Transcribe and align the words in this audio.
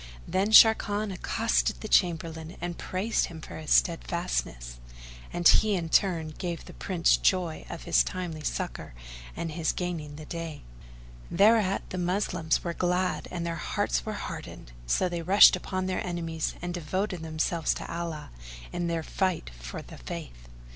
Then 0.27 0.49
Sharrkan 0.49 1.13
accosted 1.13 1.81
the 1.81 1.87
Chamberlain 1.87 2.57
and 2.59 2.75
praised 2.75 3.25
him 3.27 3.39
for 3.39 3.57
his 3.59 3.69
steadfastness; 3.69 4.79
and 5.31 5.47
he 5.47 5.75
in 5.75 5.89
turn 5.89 6.29
gave 6.29 6.65
the 6.65 6.73
Prince 6.73 7.17
joy 7.17 7.65
of 7.69 7.83
his 7.83 8.03
timely 8.03 8.43
succour 8.43 8.95
and 9.35 9.51
his 9.51 9.71
gaining 9.71 10.15
the 10.15 10.25
day. 10.25 10.63
Thereat 11.29 11.87
the 11.91 11.99
Moslems 11.99 12.63
were 12.63 12.73
glad 12.73 13.27
and 13.29 13.45
their 13.45 13.57
hearts 13.57 14.03
were 14.03 14.13
heartened; 14.13 14.71
so 14.87 15.07
they 15.07 15.21
rushed 15.21 15.55
upon 15.55 15.85
their 15.85 16.03
enemies 16.03 16.55
and 16.63 16.73
devoted 16.73 17.21
themselves 17.21 17.71
to 17.75 17.87
Allah 17.93 18.31
in 18.73 18.87
their 18.87 19.03
Fight 19.03 19.51
for 19.59 19.83
the 19.83 19.99
Faith. 19.99 20.47